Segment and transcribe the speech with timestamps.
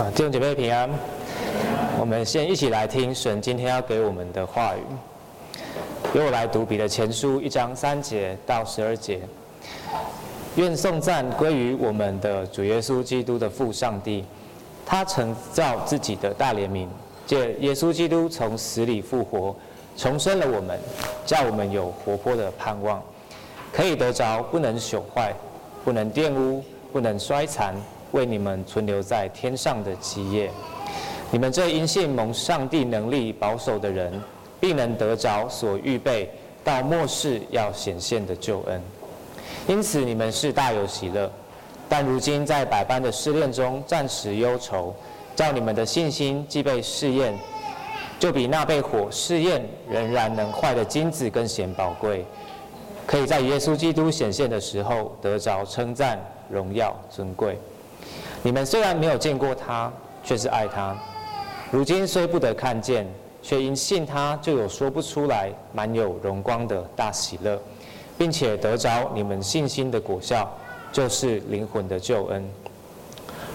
[0.00, 0.88] 啊，弟兄姐妹平安。
[1.98, 4.80] 我们先一起来听神今天要给我们的话语。
[6.14, 9.20] 由我来读彼得前书一章三节到十二节。
[10.56, 14.24] 愿颂赞归于我们的主耶稣基督的父上帝，
[14.86, 16.86] 他曾造自己的大怜悯，
[17.26, 19.54] 借耶稣基督从死里复活，
[19.98, 20.80] 重生了我们，
[21.26, 23.02] 叫我们有活泼的盼望，
[23.70, 25.34] 可以得着不能朽坏、
[25.84, 27.74] 不能玷污、不能衰残。
[28.12, 30.50] 为你们存留在天上的基业，
[31.30, 34.20] 你们这因信蒙上帝能力保守的人，
[34.58, 36.28] 必能得着所预备
[36.64, 38.82] 到末世要显现的救恩。
[39.68, 41.30] 因此你们是大有喜乐，
[41.88, 44.94] 但如今在百般的试炼中暂时忧愁，
[45.36, 47.38] 叫你们的信心既被试验，
[48.18, 52.24] 就比那被火试验仍然能坏的金子更显宝贵，
[53.06, 57.58] 可以在耶稣基督显现的时候得着称赞、荣耀、尊贵。
[58.42, 59.92] 你们虽然没有见过他，
[60.24, 60.96] 却是爱他；
[61.70, 63.06] 如今虽不得看见，
[63.42, 67.60] 却因信他，就有说不出来、满有荣光的大喜乐，
[68.16, 70.50] 并且得着你们信心的果效，
[70.90, 72.42] 就是灵魂的救恩。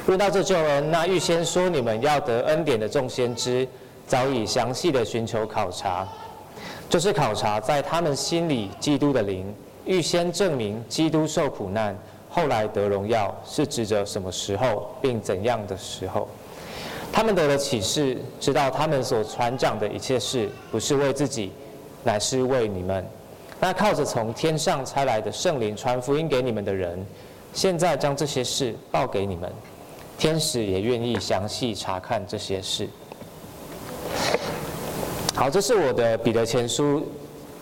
[0.05, 3.67] 论到这救恩，那预先说你们要得恩典的众先知，
[4.05, 6.07] 早已详细的寻求考察，
[6.87, 9.51] 就是考察在他们心里基督的灵，
[9.83, 11.97] 预先证明基督受苦难。
[12.35, 16.27] 后来得荣耀是指着什么时候，并怎样的时候？
[17.09, 21.53] 他们得了启示，知道他们所传讲的一切事，不是为自己，
[22.03, 23.07] 乃是为你们。
[23.57, 26.99] 那靠着从天上差来的圣灵传福音给你们的人，
[27.53, 29.49] 现在将这些事报给你们。
[30.17, 32.89] 天使也愿意详细查看这些事。
[35.33, 37.07] 好，这是我的彼得前书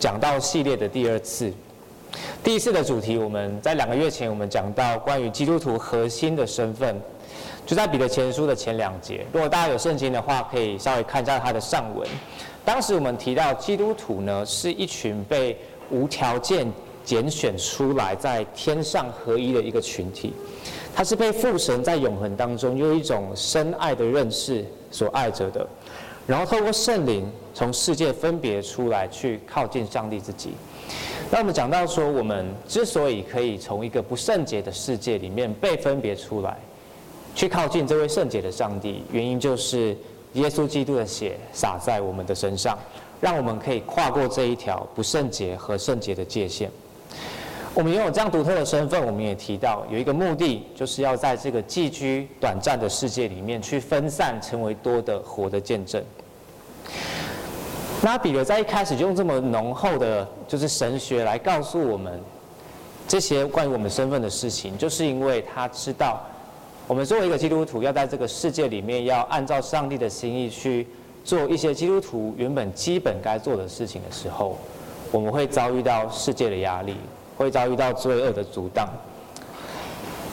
[0.00, 1.52] 讲道系列的第二次。
[2.42, 7.00] 第一次的主题，我们在两个月前我们讲到关于基督徒核心的身份，
[7.64, 9.24] 就在彼得前书的前两节。
[9.32, 12.06] 如果大家有圣经的话，可以稍微看一下它的上文。
[12.64, 15.56] 当时我们提到基督徒呢，是一群被
[15.90, 16.70] 无条件
[17.04, 20.32] 拣选出来，在天上合一的一个群体。
[20.94, 25.66] 他是被父神在永恒当中用一种深爱的认识所爱着的，
[26.26, 30.52] 然后透过圣灵从世界分别出来，去靠近上帝自己。
[31.34, 36.56] 那我们讲到说，我们之所以可以从一个不圣洁的世界里面被分别出来，
[37.34, 39.96] 去靠近这位圣洁的上帝，原因就是
[40.34, 42.78] 耶稣基督的血洒在我们的身上，
[43.20, 46.70] 让我们可以跨过这一条不圣洁和圣洁的界限。
[47.74, 56.00] 我们拥有这样独特的身份，我们也提到有一个目的，就是要在这个寄居短暂的世界里面去分散，成为多的活的见证。
[58.04, 62.20] 那彼得在一开始就用这么浓厚的，就是神学来告诉我们
[63.08, 66.20] 这些关于我们身份的事情，就是因为他知道，
[66.86, 70.86] 我们作为一个基督徒，要在这个世界里面，要按照上帝的心意去
[71.24, 74.58] 做一些基督徒原本基本该做的事情的时候，
[75.10, 76.98] 我们会遭遇到世界的压力，
[77.38, 78.86] 会遭遇到罪恶的阻挡。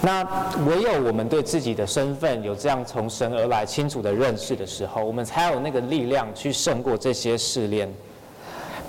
[0.03, 0.23] 那
[0.67, 7.88] 唯有我们对自己的身份有这样从神而来清楚的认识的时候，我们才有那个力量去胜过这些试炼。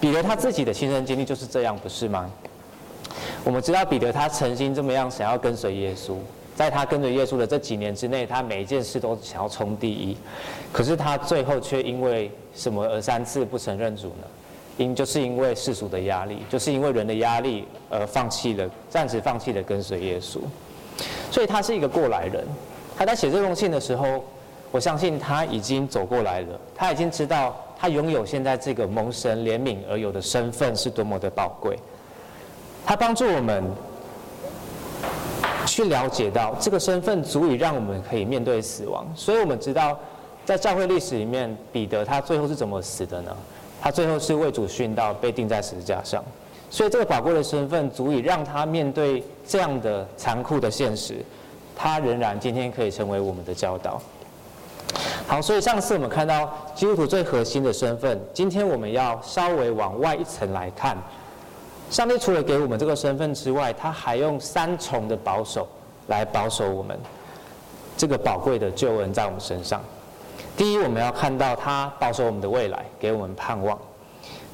[0.01, 2.31] 彼得他自己的亲身经历就是这样，不是吗？
[3.45, 6.15] 我们知道彼得他曾经这么样想要跟随耶稣，
[6.57, 10.17] 在他跟随耶稣的这几年之内，他每一件事都想要冲第一，
[10.73, 14.27] 可是他最后却因为什么而三次不承认主呢？
[14.79, 20.39] 因就是因为世俗的压力，就是因为人的压力而放弃了，暂时放弃了跟随耶稣。
[21.31, 22.47] 所以他是一个过来人，
[22.97, 24.23] 他在写这封信的时候，
[24.71, 31.79] 我相信他已经走过来了，他已经知道他拥有现在这个蒙神怜悯而有的身份是多么的宝贵。
[32.85, 33.65] 他帮助我们
[35.67, 39.07] 去了解到这个身份足以让我们可以面对死亡。
[39.15, 39.99] 所以我们知道，
[40.45, 43.37] 在教会历史里面，彼得他最后是怎么死的呢？
[43.81, 46.23] 他最后是为主殉道，被钉在十字架上。
[46.73, 51.17] 所以这个宝贵的身份足以让他面对这样的残酷的现实，
[51.77, 54.01] 他仍然今天可以成为我们的教导。
[55.29, 60.97] 好，所以上次我们看到基督徒最核心的身份，今天我们要稍微往外一层来看。
[61.91, 65.69] 上帝除了给我们这个身份之外，他还用三重的保守
[66.07, 66.99] 来保守我们
[67.99, 69.79] 这个宝贵的救恩在我们身上。
[70.57, 73.79] 第一，我们要看到他保守我们的未来，给我们盼望。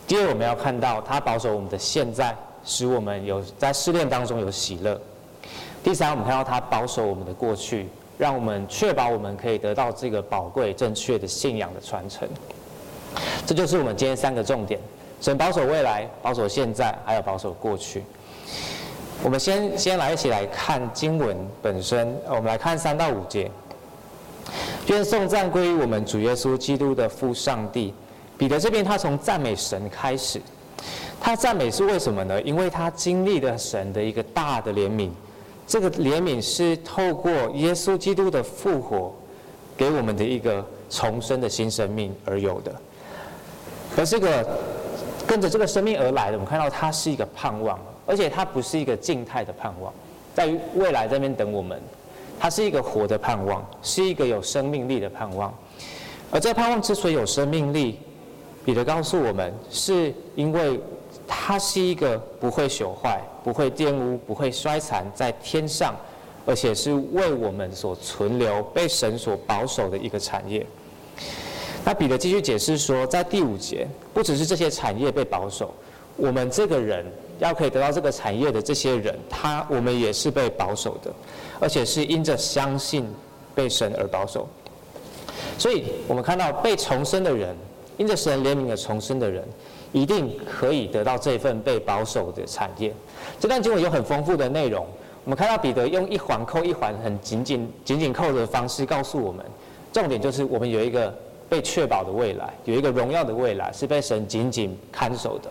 [0.09, 2.35] 第二，我们要看到他保守我们的现在，
[2.65, 4.99] 使我们有在试炼当中有喜乐。
[5.85, 12.27] 第三，我们看到他保守我们的过去，让我们确保我们可以得到这个宝贵正确的信仰的传承。
[13.47, 14.81] 这就是我们今天三个重点：
[15.21, 18.03] 神保守未来，保守现在，还有保守过去。
[19.23, 23.51] 我们先先来一起来看经文本身，我们来看三到五节。
[24.87, 27.93] 愿颂赞归于我们主耶稣基督的父上帝。
[28.39, 30.41] 彼得这边他从赞美神开始，
[31.21, 32.41] 他赞美是为什么呢？
[32.43, 35.11] 因为他经历了神的一个大的怜悯，
[35.67, 39.13] 这个怜悯是透过耶稣基督的复活，
[39.77, 42.73] 给我们的一个重生的新生命而有的。
[43.97, 44.49] 而这个
[45.27, 47.77] 跟着这个生命而来的，我们看到它是一个盼望，
[48.07, 49.93] 而且它不是一个静态的盼望，
[50.33, 51.81] 在于未来这边等我们。
[52.41, 55.53] 它是一个活的盼望，是一个有生命力的盼望。
[56.31, 57.99] 而这盼望之所以有生命力，
[58.69, 60.79] 彼得告诉我们，是因为
[61.27, 65.97] 它是一个不会朽坏、不会玷污、不会衰残，在天上，
[66.45, 70.67] 而且是为我们所存留、被神所保守的一个产业。
[71.83, 75.73] 那彼得继续解释说，在第五节，不只是这些产业被保守，
[76.17, 77.07] 我们这个人。
[77.39, 81.11] 要可以得到这个产业的这些人，他我们也是被保守的，
[81.59, 83.09] 而且是因着相信
[83.55, 84.47] 被神而保守。
[85.57, 87.57] 所以，我们看到被重生的人，
[87.99, 89.45] 因着神怜悯而重生的人，
[89.93, 92.95] 一定可以得到这份被保守的产业。
[93.39, 94.87] 这段经文有很丰富的内容，
[95.25, 99.45] 我们看到彼得用一环扣一环，很紧紧紧紧扣的方式告诉我们，
[99.93, 101.13] 重点就是我们有一个
[101.49, 105.51] 被确保的未来，有一个荣耀的未来，是被神紧紧看守的。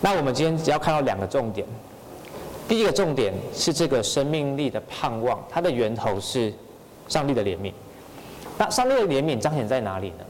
[0.00, 1.66] 那我们今天只要看到两个重点，
[2.68, 6.52] 第一个重点是这个生命力的盼望，它的源头是
[7.08, 7.72] 上帝的怜悯。
[8.56, 10.25] 那上帝的怜悯彰显在哪里呢？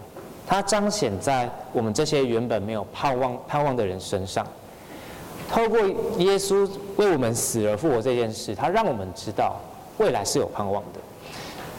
[0.47, 4.47] 它彰显在我们这些原本没有盼望盼望的人身上。
[5.51, 5.79] 透过
[6.19, 9.57] 耶稣为我们死而复活这件事，它让我们知道
[9.99, 11.01] 未来是有盼望的。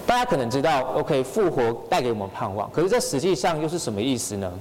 [0.06, 4.52] 大家可能知道，OK，复活带给我们盼望，可是这实际上又是什么意思呢？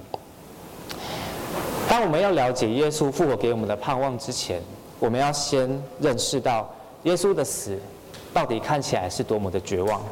[1.88, 4.60] 当我们要了解耶稣复活给我们的盼望之前，
[4.98, 6.68] 我们要先认识到
[7.04, 7.78] 耶稣的死
[8.34, 10.02] 到底看起来是多么的绝望。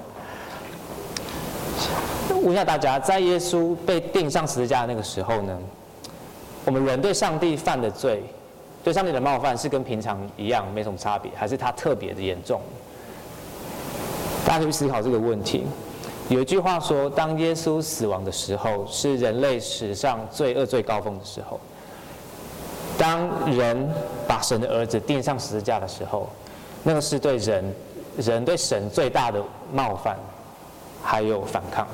[2.30, 5.58] 问一下大家，在耶稣被钉上十字架的那个时候呢，
[6.64, 8.22] 我们人对上帝犯的罪，
[8.82, 12.60] 对上帝的冒犯是跟平常一样没什么差别，还是他特别的严重？
[14.46, 15.64] 大家可以思考这个问题。
[16.28, 21.58] 有一句话说，当耶稣死亡的时候，是人类史上罪恶最高峰的时候。
[22.96, 23.90] 当人
[24.28, 26.28] 把神的儿子钉上十字架的时候，
[26.82, 27.74] 那个是对人、
[28.16, 29.42] 人对神最大的
[29.72, 30.16] 冒犯，
[31.02, 31.86] 还有反抗。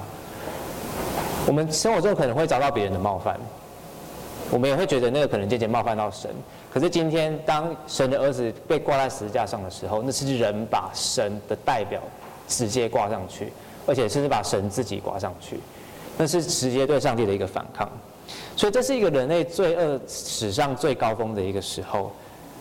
[1.46, 3.38] 我们生活中可能会遭到别人的冒犯，
[4.50, 6.30] 我们也会觉得那个可能渐渐冒犯到神。
[6.72, 12.00] 可是今天，当神的儿子被挂在十字架上的时候，那是人把神的代表
[12.46, 13.52] 直接挂上去。
[13.86, 15.58] 而且甚至把神自己挂上去，
[16.16, 17.90] 那是直接对上帝的一个反抗。
[18.54, 22.12] 所以这是一个人类罪恶史上最高峰的一个时候，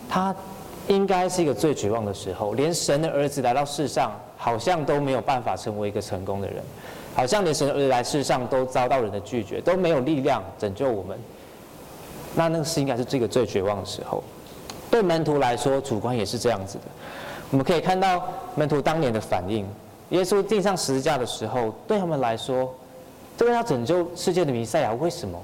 [0.09, 0.33] 他
[0.87, 2.53] 应该是一个最绝望的时候。
[2.53, 6.63] 连神的儿子来到世上，好像都没有办法成为一个成功的人，
[7.19, 11.19] 好像连神的儿子来世上都遭到人的拒绝，都没有力量拯救我们。
[12.33, 14.23] 那那个是应该是这个最绝望的时候。
[14.89, 16.85] 对门徒来说，主观也是这样子的。
[17.51, 18.25] 我们可以看到
[18.55, 19.67] 门徒当年的反应。
[20.11, 22.73] 耶稣钉上十字架的时候，对他们来说，
[23.35, 25.37] 这个要拯救世界的弥赛亚为什么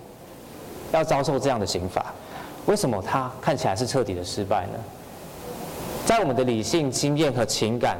[0.93, 2.05] 要遭受这样的刑罚？
[2.67, 4.79] 为什么他看起来是彻底的失败呢？
[6.05, 7.97] 在我们的理性经验和情感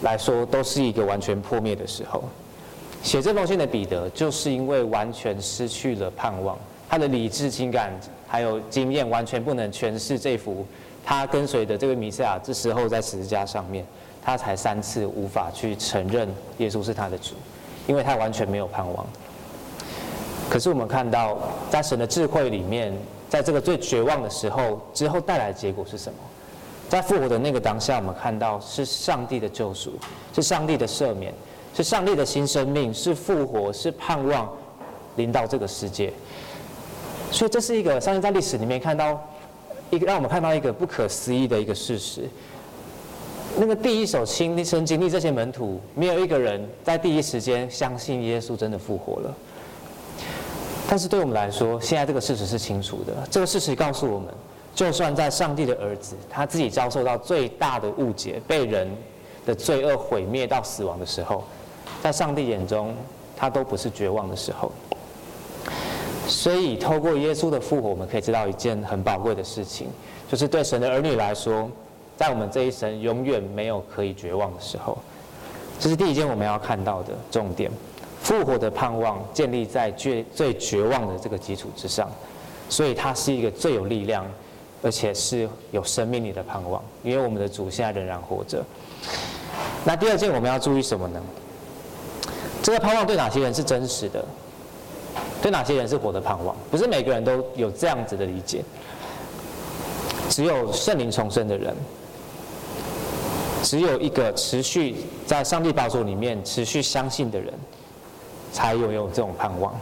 [0.00, 2.24] 来说，都是一个完全破灭的时候。
[3.04, 6.58] 写这封信的彼得，就是因为完全失去了盼望，
[6.88, 7.92] 他的理智、情感
[8.26, 10.66] 还有经验完全不能诠释这幅
[11.04, 13.86] 他跟随的这个弥赛亚这时候在十字架上面。
[14.26, 17.34] 他才三次无法去承认耶稣是他的主，
[17.86, 19.06] 因为他完全没有盼望。
[20.48, 21.36] 可是我们看到，
[21.68, 22.90] 在神的智慧里面，
[23.28, 26.18] 在这个最绝望的时候之后带来的结果是什么？
[26.88, 29.92] 在复活的那个当下，我们看到是上帝的救赎，
[30.34, 31.30] 是上帝的赦免，
[31.74, 34.48] 是上帝的新生命，是复活，是盼望
[35.16, 36.12] 临到这个世界。
[37.30, 39.20] 所以这是一个上帝在历史里面看到
[39.90, 42.28] 一个让我们看到一个不可思议的一个事实。
[43.56, 49.34] 那个第一手亲身经历这些门徒，没有一个人在第一时间相信耶稣真的复活了。
[50.88, 53.12] 但是对我们来说，现在这个事实是清楚的。
[53.30, 54.32] 这个事实告诉我们，
[54.74, 58.88] 就算在上帝的儿子他自己遭受到最大的误解，被人
[59.46, 61.44] 的罪恶毁灭到死亡的时候，
[62.04, 62.94] 在上帝眼中，
[63.34, 64.70] 他都不是绝望的时候。
[66.28, 69.88] 所以，透过耶稣的复活，我们可以知道一件很宝贵的事情，
[70.30, 71.66] 就是对神的儿女来说。
[72.18, 74.98] 在我们这一生，永远没有可以绝望的时候。
[75.80, 77.70] 这是第一件我们要看到的重点。
[78.20, 82.12] 复活的盼望建立在最最绝望的这个基础之上，
[82.68, 84.26] 所以它是一个最有力量，
[84.82, 86.84] 而且是有生命力的盼望。
[87.02, 88.62] 因为我们的主现在仍然活着。
[89.86, 91.18] 那第二件我们要注意什么呢？
[92.64, 94.24] 这个盼望对哪些人是真实的？
[95.42, 96.56] 对哪些人是活的盼望？
[96.70, 98.64] 不是每个人都有这样子的理解。
[100.30, 101.76] 只有圣灵重生的人，
[103.62, 107.52] 只有一个持续在上帝宝座里面持续相信的人，
[108.50, 109.78] 才拥有这种盼望。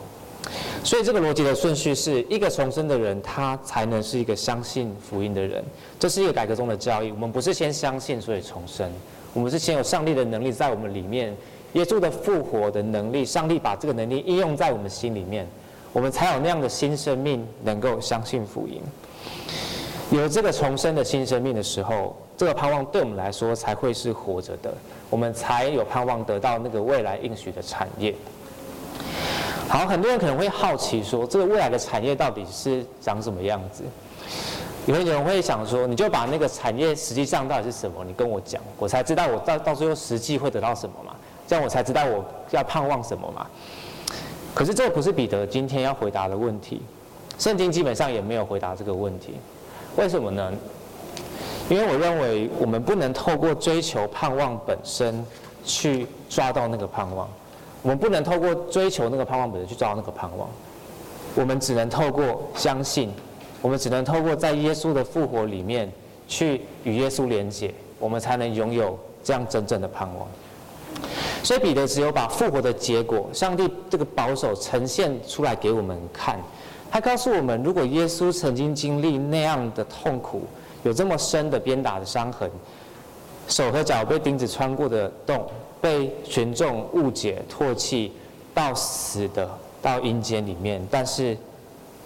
[0.82, 5.64] 所以这个逻辑的顺序是一个重生的人，他才能是一个相信福音的人。
[6.00, 7.12] 这是一个改革中的教义。
[7.12, 8.90] 我们不是先相信所以重生，
[9.32, 11.34] 我们是先有上帝的能力在我们里面，
[11.74, 15.46] 耶稣的复活的能力，上帝把这个能力应用在我们心里面，
[15.92, 18.80] 我们才有那样的新生命，能够相信福音。
[20.10, 24.72] 有这个重生的新生命的时候，这个盼望对我们来说才会是活着的，
[25.08, 28.14] 我们才有盼望得到那个未来应许的产业。
[29.66, 33.82] 好，很多人可能会好奇说，这个未来的产业到底是长什么样子？
[34.84, 41.14] 有些人会想说，你就把那个产业实际上到底是什么，你跟我讲，我才知道我到到最后实际会得到什么嘛？
[41.52, 43.46] 这样我才知道我要盼望什么嘛？
[44.54, 46.80] 可是这不是彼得今天要回答的问题，
[47.38, 49.34] 圣经基本上也没有回答这个问题。
[49.96, 50.50] 为什么呢？
[51.68, 55.22] 因为我认为我们不能透过追求盼望本身
[55.62, 57.28] 去抓到那个盼望。
[57.82, 60.48] 我们不能透过追求那个盼望本身去抓到那个盼望，
[61.34, 63.12] 我们只能透过相信，
[63.60, 65.92] 我们只能透过在耶稣的复活里面
[66.26, 70.26] 去与耶稣连结，我们才能拥有这样真正的盼望。
[71.42, 76.38] 所以彼得只有把复活的结果，上帝这个保守呈现出来给我们看，
[76.90, 80.42] 他告诉我们，如果耶稣曾经经历那样的痛苦，
[80.82, 82.50] 有这么深的鞭打的伤痕，
[83.48, 85.46] 手和脚被钉子穿过的洞。
[85.82, 88.12] 被群众误解、唾弃，
[88.54, 89.50] 到死的
[89.82, 91.36] 到阴间里面，但是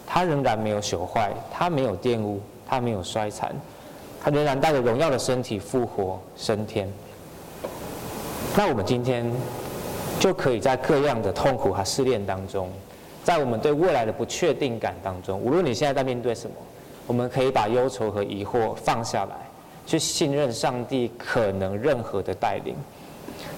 [0.06, 3.54] 他仍然没有朽坏，他没有玷污，他没有衰残，
[4.18, 6.90] 他仍然带着荣耀的身体复活升天。
[8.58, 9.30] 那我们今天
[10.18, 12.70] 就可以在各样的痛苦和试炼当中，
[13.22, 16.56] 在我们对未来的不确定感当中，无论你现在在面对什么，
[17.06, 19.36] 我们可以把忧愁和疑惑放下来，
[19.84, 22.74] 去信任上帝可能任何的带领。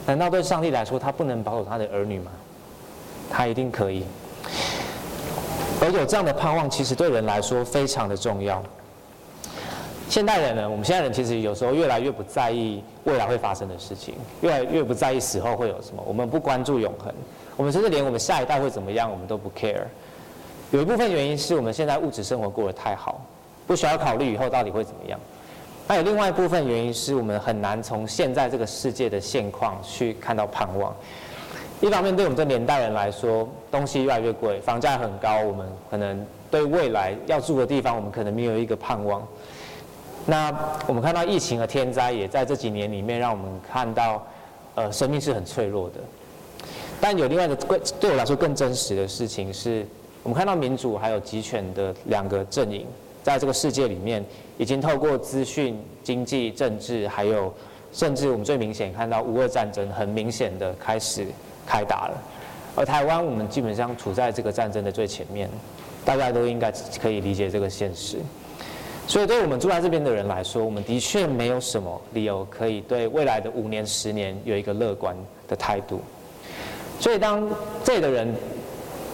[0.04, 2.32] 难道对上帝来说，他不能保守他的儿女吗？
[3.30, 4.04] 他一定可以。
[5.80, 8.60] 而有这样的盼望，其实对人来说非常的重要。
[10.08, 16.02] 现代人呢，我们现在人其实有时候越来越不在意未来会发生的事情，越来越不在意死后会有什么。
[16.06, 17.12] 我们不关注永恒，
[17.56, 19.82] 我们甚至连我们下一代会怎么样，我们都不 care。
[20.70, 23.20] 有一部分原因是我们现在物质生活过得太好，
[23.66, 25.20] 不需要考虑以后到底会怎么样。
[25.86, 30.94] 还有另外一部分原因是我们很难从现在这个世界的现况去看到盼望。
[31.80, 39.22] 一方面，对我们这年代人来说，东西越来越贵，房价很高，我们可能对未来要住的地方，我们可能没有一个盼望。
[40.30, 40.54] 那
[40.86, 44.22] 我们看到疫情和天灾，也在这几年里面让我们看到，
[44.74, 45.94] 呃，生命是很脆弱的。
[47.00, 47.56] 但有另外一个
[47.98, 49.86] 对我来说更真实的事情是，
[50.22, 52.86] 我们看到民主还有集权的两个阵营。
[53.22, 54.22] 在这个世界里面，
[54.58, 57.52] 已经透过资讯、经济、政治，还有
[57.90, 61.26] 甚至我们最明显看到乌俄战争，很明显的开始
[61.66, 62.22] 开打了。
[62.76, 65.48] 而台湾，我们基本上处在这个战争的最前面，
[66.04, 66.70] 大家都应该
[67.00, 68.18] 可以理解这个现实。
[69.08, 75.16] 所以，对我们住在这边的人来说，我们的确没有什么理由可以对未来的五年、十年有一个乐观
[75.48, 76.00] 的态度。
[77.00, 77.48] 所以，当
[77.82, 78.32] 这里的人。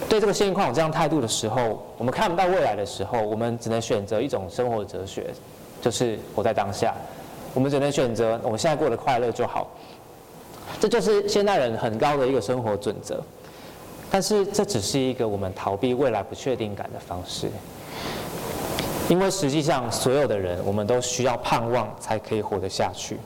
[0.06, 5.32] 对这个现况有这样态度的时候，我们看不到未来的时候，我们只能选择一种生活哲学，
[5.80, 6.94] 就是活在当下。
[7.54, 9.70] 我们只能选择我们现在过得快乐就好。
[10.78, 13.22] 这就是现代人很高的一个生活准则。
[14.10, 17.48] 但是这只是一个我们逃避未来不确定感的方式，
[19.08, 23.18] 因为实际上所有的人，我们都需要盼望才可以活得下去。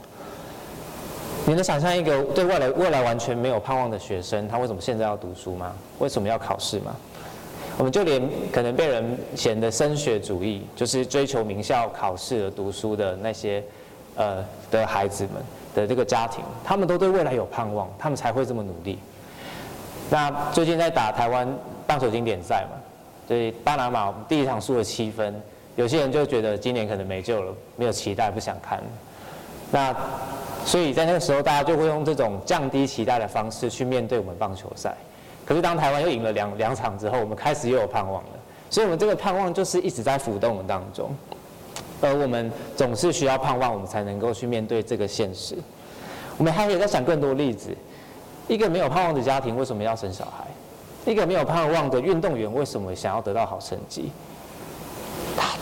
[1.47, 5.73] 你能想象一个对未来未来完全没有盼望的学生，他为什么现在要读书吗？
[5.99, 6.95] 为什么要考试吗？
[7.79, 8.21] 我们就连
[8.53, 13.63] 可能被人显得升学主义，就是追求名校考试而读书的那些，
[14.17, 15.35] 呃的孩子们
[15.77, 18.99] 的这个家庭，他们都对未来有盼望，他们才会这么努力。
[20.11, 21.49] 那最近在打台湾
[21.87, 22.77] 棒球经典赛嘛，
[23.29, 25.41] 所以巴拿马第一场输了七分，
[25.79, 28.83] 有些人就觉得今年可能没救了，没有期待，不想看。
[29.71, 29.95] 那。
[30.65, 34.95] 所以在那个时候，大家就会用这种降低期待的方式去面对我们棒球赛。
[35.47, 38.31] 可是当台湾又赢了两两场之后，我们开始又有盼望了。
[38.69, 41.11] 所以，我们这个盼望就是一直在浮动的当中。
[42.03, 45.57] 而我们总是需要盼望，我们才能够去面对这个现实。
[46.37, 47.75] 我们还可以再想更多例子：
[48.47, 50.45] 一个没有盼望的家庭为什么要生小孩？
[51.11, 54.13] 一个没有盼望的运动员为什么想要得到好成绩？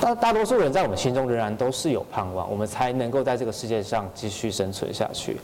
[0.00, 5.37] 大大多数人在我们心中仍然都是有盼望，我们才能够在这个世界上继续生存下去。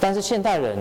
[0.00, 0.78] 但是现代人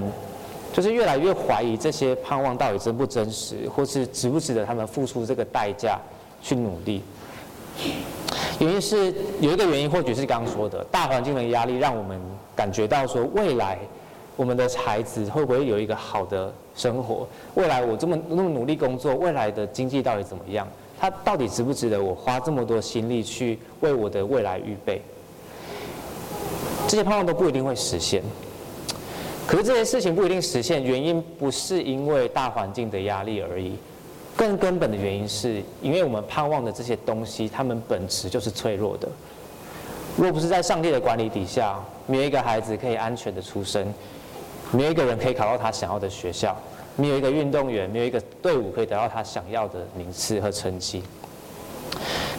[0.71, 5.99] 就是越来越怀疑这些盼望到底真不真实，或是值不值得他们付出这个代价
[6.41, 7.03] 去努力。
[8.59, 12.19] 原因是有一个原因，或许是刚刚说的大环境的压力，让我们
[12.55, 13.77] 感觉到说未来
[14.35, 17.27] 我们的孩子会不会有一个好的生活？
[17.55, 20.67] 未来我这么那么努力工作，未来的经济到底怎么样？
[21.03, 25.01] 他到底值不值得我花这么多心力去为我的未来预备？
[26.87, 28.23] 这些盼望都不一定会实现。
[29.45, 33.73] 可是这些事情不一定实现，原因不是因为大环境的压力而已，
[34.37, 39.09] 更根本的原因是因为我们盼望的这些东西，它们本质就是脆弱的。
[40.15, 43.93] 若不是在上帝的管理底下，没有一个孩子可以安全的出生，
[44.71, 46.55] 没有一个人可以考到他想要的学校，
[46.95, 51.01] 没有一个运动员，没有一个队伍可以得到他想要的名次和成绩。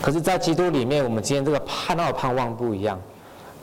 [0.01, 3.01] 可是，在基督里面，我们今天这个盼到的盼望不一样。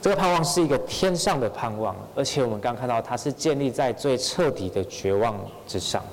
[0.02, 6.04] 这个盼望是一个天上的盼望，而且我们刚看到它是建立在最彻底的绝望之上。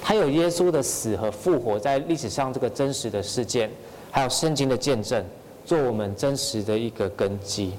[0.00, 3.68] 它有耶稣的死和复活在历史上这个真实的事件，
[4.10, 5.24] 还有圣经的见证，
[5.64, 7.72] 做我们真实的一个根基。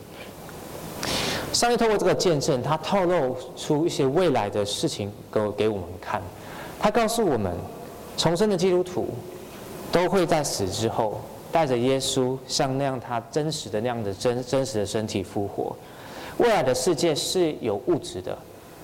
[1.56, 6.22] 上帝透过这个见证，他透露出一些未来的事情给给我们看。
[6.78, 7.56] 他告诉我们，
[8.18, 9.08] 重生的基督徒
[9.90, 11.22] 都会在死之后。
[11.54, 15.74] 带着耶稣，像那样他真实的那样的真真实的身体复活。
[16.40, 18.38] 未来的世界是有物质的，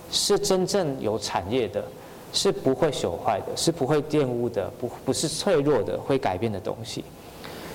[0.10, 1.84] 是真正有产业的，
[2.32, 7.04] 是不会朽坏的，是不会玷污的，不不是脆弱的，会改变的东西。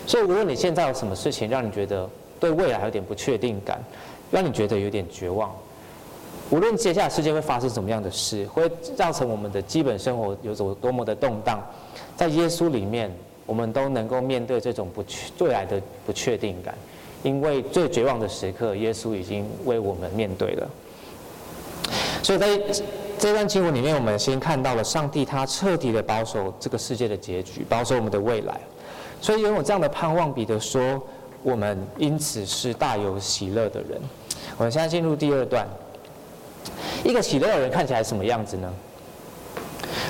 [0.06, 2.08] 所以，无论你现在有什么事情让你觉得
[2.40, 3.78] 对未来有点不确定感，
[4.30, 5.54] 让你觉得有点绝望，
[6.50, 11.60] 无论接下来世界会发生什么样的事，会造成我们的基本生活有多多么的动荡，
[12.16, 13.10] 在耶稣里面。
[13.46, 16.74] 我们都能够面对这种不确未来的不确定感，
[17.22, 20.68] 因为最绝望的时刻，耶稣已经为我们面对了。
[22.24, 22.58] 所以在
[23.20, 28.60] 这段经文里面，我们先看到了上帝他彻底的保守这个世界的结局，保守我们的未来。
[29.20, 31.00] 所以拥有这样的盼望，彼得说，
[31.46, 34.00] 我们因此是大有喜乐的人。
[34.58, 35.64] 我们现在进入第二段，
[37.04, 38.68] 一个喜乐的人看起来什么样子呢？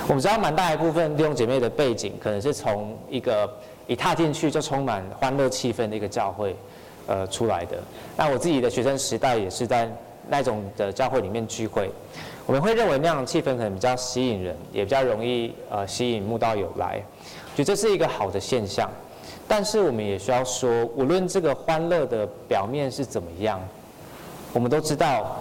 [0.07, 3.47] 我们知道蛮大一部分弟兄姐妹的背景，可能是从一个
[3.85, 6.55] 一踏进去就充满欢乐气氛的一个教会，
[7.05, 7.77] 呃出来的。
[8.15, 9.87] 那我自己的学生时代也是在
[10.27, 11.91] 那种的教会里面聚会，
[12.47, 16.99] 我们会认为那样的气氛可能比较吸引人，也比较容易呃吸引慕道友来，
[17.55, 18.89] 觉得这是一个好的现象。
[19.47, 23.59] 但是我们也需要说，无论这个欢乐的表面是怎么样，
[24.51, 25.37] 我们都知道，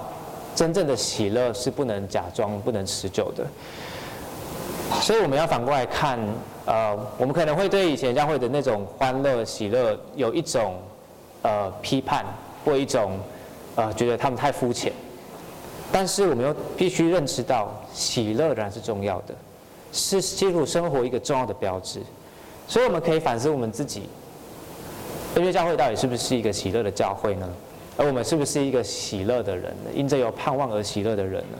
[0.55, 3.45] 真正的喜乐是不能假装、不能持久的。
[5.01, 6.19] 所以我们要反过来看，
[6.65, 10.77] 呃，我们可能会对以前教会的那种欢乐喜乐有一种
[11.43, 12.25] 呃批判，
[12.65, 13.19] 或一种
[13.75, 14.93] 呃觉得他们太肤浅。
[15.91, 19.35] 但是我们又必须认识到，喜乐仍然是重要的，
[19.93, 22.01] 是进入生活一个重要的标志。
[22.69, 24.03] 所以我们可以反思我们自己，
[25.37, 27.49] 因为教会到底是不是一个喜乐的教会呢？
[27.97, 29.91] 而我们是不是一个喜乐的人呢？
[29.95, 31.59] 因着有盼望而喜乐的人呢？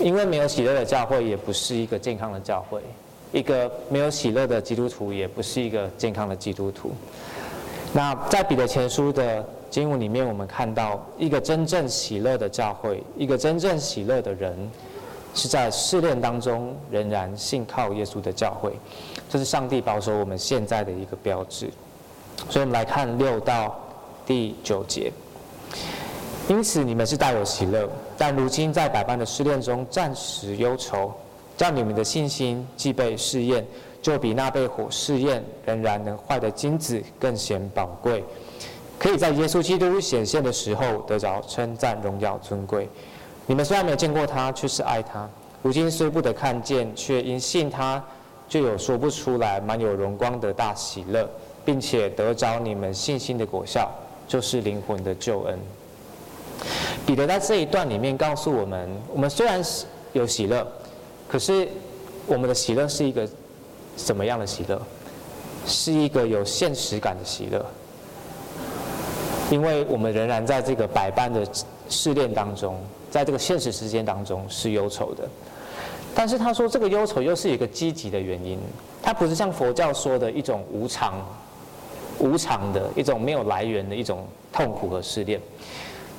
[0.00, 2.80] 因为没有喜乐的教会，也不是一个健康的教会；
[3.32, 6.90] 一个没有喜乐的基督徒，也不是一个健康的基督徒。
[7.92, 14.54] 那在彼得前书的经文里面，我们看到一个真正喜乐的教会，一个真正喜乐的人，
[15.32, 18.72] 是在试炼当中仍然信靠耶稣的教会。
[19.28, 21.70] 这是上帝保守我们现在的一个标志。
[22.50, 23.78] 所以，我们来看六到
[24.26, 25.12] 第九节。
[26.48, 27.88] 因此，你们是大有喜乐。
[28.18, 31.12] 但如今在百般的试炼中暂时忧愁，
[31.56, 33.66] 叫你们的信心既被试验，
[34.02, 38.22] 就比那被火试验仍然能坏的金子更显宝贵，
[38.98, 42.88] 可以在耶稣基督显现的时候得着称赞、荣耀、尊贵。
[43.46, 45.28] 你们虽然没有见过他，却是爱他；
[45.62, 48.02] 如今虽不得看见，却因信他，
[48.48, 51.28] 就有说不出来、满有荣光的大喜乐，
[51.64, 53.90] 并且得着你们信心的果效，
[54.28, 55.58] 就是灵魂的救恩。
[57.06, 60.66] 彼得在这一段里面告诉我们：我们虽然是有喜乐，
[61.28, 61.68] 可是
[62.26, 63.28] 我们的喜乐是一个
[63.96, 64.80] 什么样的喜乐？
[65.66, 67.64] 是一个有现实感的喜乐，
[69.50, 71.42] 因为我们仍然在这个百般的
[71.88, 72.78] 试炼当中，
[73.10, 75.26] 在这个现实时间当中是忧愁的。
[76.14, 78.58] 但是他说，这个忧愁又是一个积极的原因，
[79.02, 81.14] 它不是像佛教说的一种无常、
[82.18, 85.40] 无常的一种没有来源的一种痛苦和试炼。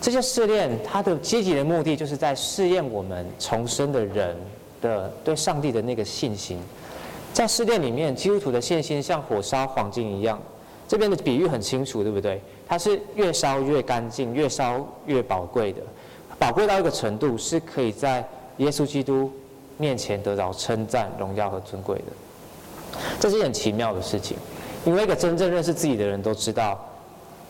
[0.02, 4.36] 这些试炼，它的积极的目的，就是在试验我们重生的人
[4.82, 6.60] 的对上帝的那个信心。
[7.34, 10.40] 在试炼里面，基督徒的信心像火烧黄金一样。
[10.88, 12.40] 这边的比喻很清楚，对不对？
[12.68, 15.82] 它是越烧越干净，越烧越宝贵的。
[16.38, 18.24] 宝贵到一个程度，是可以在
[18.58, 19.32] 耶稣基督
[19.78, 23.00] 面前得到称赞、荣耀和尊贵的。
[23.20, 24.38] 这是一件很奇妙的事情，
[24.86, 26.80] 因为一个真正认识自己的人都知道，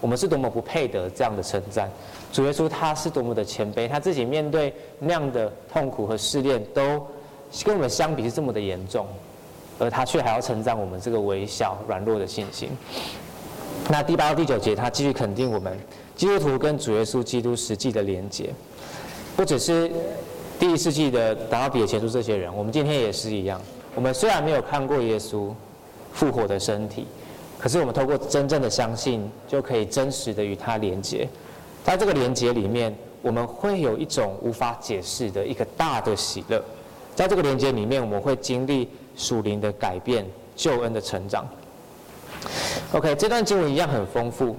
[0.02, 1.90] 我们是多么不配得这样的称赞。
[2.32, 7.06] 主耶稣他是多么的谦卑，他自己面对那样的痛苦和试炼，都
[7.64, 9.06] 跟我们相比是这么的严重，
[9.80, 12.70] 而他却还要称赞我们这个微小软弱的信心。
[13.90, 15.78] 那第八到第九节，他继续肯定我们
[16.16, 18.50] 基督徒跟主耶稣基督实际的连结，
[19.36, 19.92] 不只是
[20.58, 23.62] 第一世纪的达奥比的前书这些人，我们今天也是一样。
[23.94, 25.50] 我们虽然没有看过耶稣
[26.14, 27.06] 复活的身体，
[27.60, 31.28] 可是我们透过真正的相信，就可以真实的与他连接。
[31.84, 36.64] 在这个连接里面，我们会有一种无法解释的一个大的喜乐。
[37.14, 41.46] 在这个连接里面，我们会经历属灵的改变、救恩的成长。
[42.94, 44.56] OK，这段经文一样很丰富，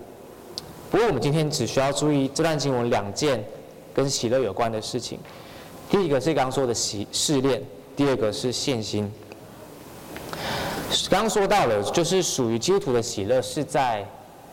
[0.91, 3.43] 不过我们今天只需要注意这段经文两件
[3.95, 5.19] 跟喜乐有关的事情。
[5.89, 7.63] 第一个是刚刚说的喜试炼，
[7.95, 9.11] 第二个是信心。
[11.09, 14.05] 刚刚说到了，就是属于基督徒的喜乐是在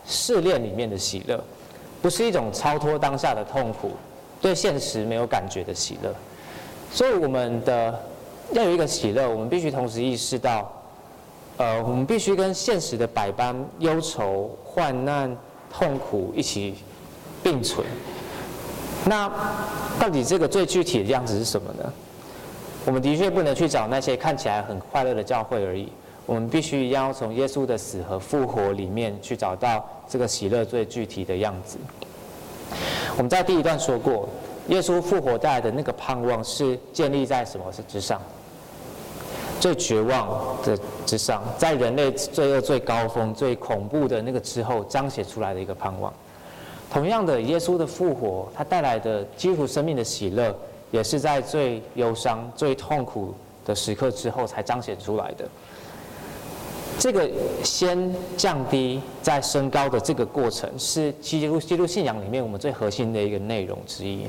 [0.06, 1.42] 试炼里面的喜乐。
[2.02, 3.92] 不是一种超脱当下的痛苦，
[4.38, 6.14] 对现实没有感觉的喜乐。
[6.92, 7.98] 所以我们的
[8.52, 10.70] 要有一个喜乐，我们必须同时意识到，
[11.56, 15.34] 呃，我们必须跟现实的百般忧愁、患难、
[15.72, 16.74] 痛苦一起
[17.42, 17.86] 并存。
[19.06, 19.30] 那
[19.98, 21.92] 到底这个最具体的样子是什么呢？
[22.86, 25.90] 我们的确不能去找那些看起来很快乐的教会而已。
[26.26, 31.76] 我们必须要从耶稣的死和复活里面去找到这个喜乐最具体的样子。
[33.16, 34.28] 我们在第一段说过，
[34.68, 38.20] 耶稣复活带来的那个盼望是建立在什么之上？
[39.60, 46.12] 最绝望的之上，在人类罪恶最高峰、最恐怖的那个之后彰显出来的一个盼望。
[46.90, 50.54] 同样的，耶稣的复活，他带来的基督生命的喜乐，
[50.90, 55.44] 也是在最忧伤、最痛苦的时刻之后才彰显出来的。
[56.96, 57.28] 这个
[57.64, 64.24] 先降低再升高的这个过程，是基督基督信仰里面我们最核心的一个内容之一。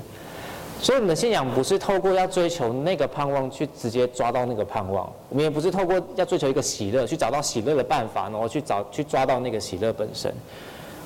[0.81, 10.33] 所以我们的信仰不是透过要追求那个盼望去直接抓到那个盼望，我们也不是透过要追求一个喜乐去找到喜乐的办法，然后去找去抓到那个喜乐本身。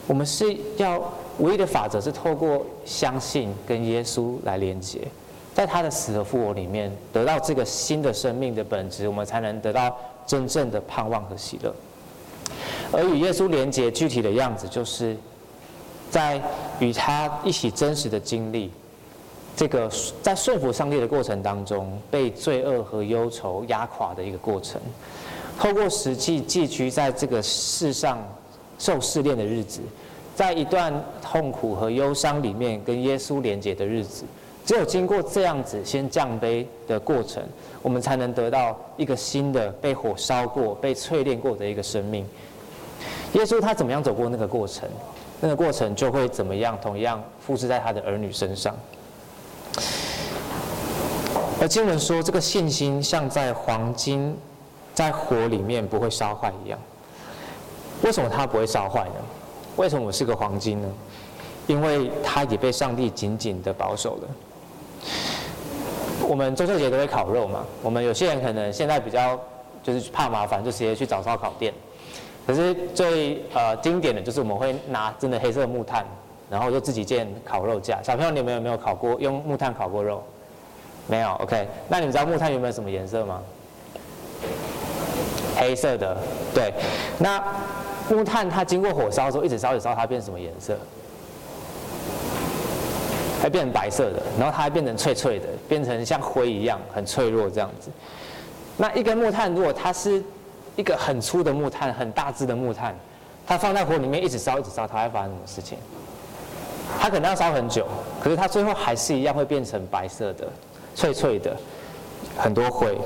[0.08, 1.00] 我们是要
[1.40, 5.00] 唯一的法则是透过相信跟耶稣来连接，
[5.54, 9.94] 在他的死和复活里面得到这个新的生命的本质，我们才能得到。
[10.30, 11.74] 真正的盼望和喜乐，
[12.92, 15.18] 而与耶稣连结具体的样子，就是
[16.12, 16.40] 在
[16.78, 18.70] 与他一起真实的经历
[19.56, 19.90] 这个
[20.22, 24.80] 在顺服上帝的过程当中，被罪恶和忧愁压垮的一个过程。
[25.58, 28.24] 透过实际寄居在这个世上
[28.78, 29.82] 受试炼的日子，
[30.40, 34.24] 在一段痛苦和忧伤里面跟耶稣连结的日子。
[34.66, 37.44] 只有经过这样子先降卑的过程，
[37.82, 42.26] 我们才能得到一个新的被火烧过、被淬炼过的一个生命。
[43.34, 44.88] 耶稣他怎么样走过那个过程，
[45.42, 48.74] 那个过程就会怎么样，同样复制在他的儿女身上。
[51.60, 54.34] 而经文说，这个信心像在黄金
[54.94, 56.80] 在火里面不会烧坏一样。
[58.04, 59.16] 为什么它不会烧坏呢？
[59.76, 60.88] 为什么我是个黄金呢？
[61.68, 64.28] 因为它也被上帝紧紧的保守了。
[66.28, 69.40] 我们中秋节都会烤肉嘛，我们有些人可能现在比较
[69.84, 71.74] 就是怕麻烦，就直接去找烧烤店。
[72.46, 76.06] 可是最呃经典的就是我们会拿真的黑色木炭，
[76.50, 78.02] 然后就自己建烤肉架。
[78.04, 80.24] 小朋友，你们有没有烤过用木炭烤过肉？
[81.08, 81.68] 没有，OK。
[81.88, 83.42] 那你们知道木炭有没有什么颜色吗？
[85.56, 86.18] 黑色的，
[86.54, 86.74] 对。
[87.18, 87.44] 那
[88.10, 90.78] 木炭它经过火烧之后，一直烧一直烧，它变什么颜色？
[93.42, 97.90] 它变成白色的，然后它还变成脆脆的，变成像灰一样很脆弱这样子。
[98.76, 100.22] 那一根木炭，如果它是
[100.76, 102.94] 一个很粗的木炭，很大支的木炭，
[103.48, 105.78] 它放在火里面一直烧一直烧，它会发生什么事情？
[107.00, 107.88] 它可能要烧很久，
[108.22, 110.48] 可是它最后还是一样会变成白色的、
[110.96, 111.56] 脆脆的，
[112.38, 112.98] 很多灰。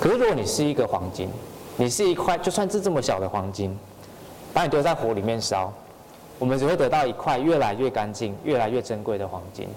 [0.00, 1.28] 可是如果你是一个黄金，
[1.76, 3.76] 你是一块就算是这么小的黄金，
[4.52, 5.72] 把你丢在火里面烧。
[6.38, 9.68] 我们只会得到一块越来越干净、越来越珍贵的黄金。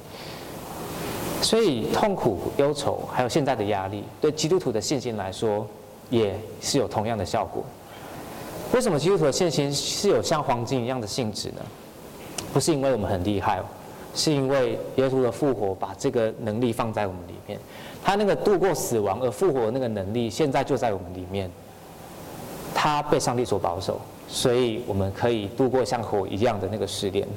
[1.42, 5.68] 所以痛苦、忧愁，还有现在的压力，对基督徒的信心来说，
[6.10, 7.64] 也是有同样的效果。
[8.74, 11.62] 为什么基督徒的信心是有像黄金一样的性质呢？
[12.52, 13.62] 不是因为我们很厉害，
[14.16, 17.60] 是因为耶稣的复活把这个能力放在我们里面。
[18.04, 21.50] 他那个度过死亡而复活的那个能力，现在就在我们里面。
[22.74, 24.00] 他被上帝所保守。
[24.28, 27.28] 所以我们可以度过像火一样的那个试炼。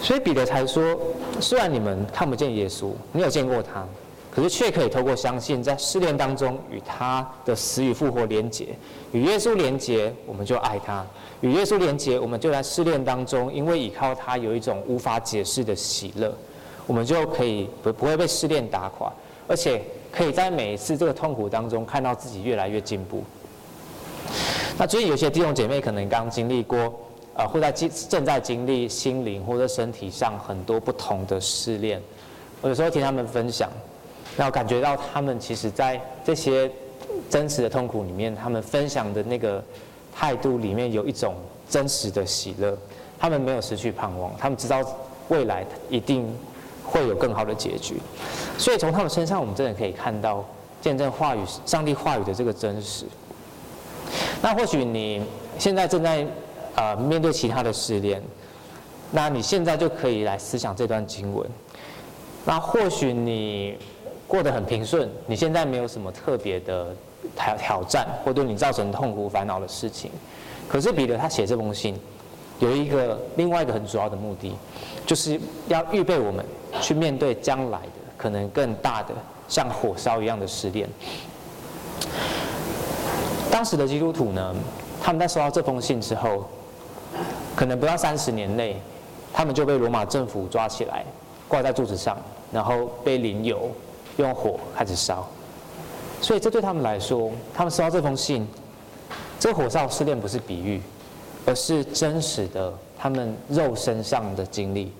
[0.00, 0.98] 所以彼得才说：
[1.40, 3.86] 虽然你们看不见耶稣，你有见过他，
[4.32, 8.68] 可是却可以透过相信，在试炼当中与他的死与复活连结，
[9.12, 11.04] 与耶稣连结，我们就爱他；
[11.40, 16.34] 与耶稣连结，我们就在试炼当中，因为依靠他有一种无法解释的喜乐，
[16.88, 19.12] 我们就可以不不会被试炼打垮，
[19.46, 23.22] 而且可以在每一次这个痛苦当中看到自己越来越进步。
[24.78, 26.92] 那最近有些弟兄姐妹可能刚经历过。
[27.34, 31.98] 呃，或在经正在经历心灵或者身体上很多不同的试炼，
[32.60, 33.70] 我有时候听他们分享，
[34.36, 36.70] 然后感觉到他们其实在这些
[37.30, 39.64] 真实的痛苦里面，他们分享的那个
[40.14, 41.34] 态度里面有一种
[41.70, 42.76] 真实的喜乐，
[43.18, 44.84] 他们没有失去盼望，他们知道
[45.28, 46.30] 未来一定
[46.84, 47.96] 会有更好的结局，
[48.58, 50.44] 所以从他们身上，我们真的可以看到
[50.82, 53.06] 见证话语、上帝话语的这个真实。
[54.42, 55.22] 那或许你
[55.58, 56.26] 现在正在。
[56.74, 58.22] 呃，面对其他的试炼，
[59.10, 61.46] 那你现在就可以来思想这段经文。
[62.46, 63.76] 那或许你
[64.26, 66.96] 过得很平顺，你现在没有什么特别的
[67.36, 70.10] 挑挑战，或对你造成痛苦烦恼的事情。
[70.66, 71.94] 可是彼得他写这封信，
[72.58, 74.56] 有一个另外一个很主要的目的，
[75.04, 76.42] 就是要预备我们
[76.80, 79.12] 去面对将来的可能更大的
[79.46, 80.88] 像火烧一样的试炼。
[83.52, 84.54] 当时的基督徒呢，
[85.02, 86.48] 他们在收到这封信之后。
[87.54, 88.80] 可能不到三十年内，
[89.30, 91.04] 他们就被罗马政府抓起来，
[91.46, 92.16] 挂在柱子上，
[92.50, 93.70] 然后被淋油，
[94.16, 95.28] 用火开始烧。
[96.22, 98.48] 所以这对他们来说，他们收到这封信，
[99.38, 100.80] 这火烧试炼不是比喻，
[101.44, 104.90] 而是真实的他们肉身上的经历，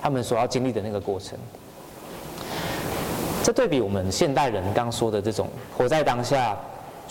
[0.00, 1.38] 他们所要经历的那个过程。
[3.42, 5.48] 这对比我们现代人刚说的这种
[5.78, 6.54] 活在当下、